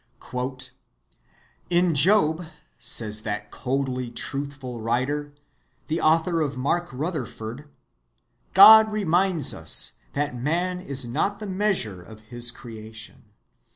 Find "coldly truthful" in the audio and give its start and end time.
3.51-4.81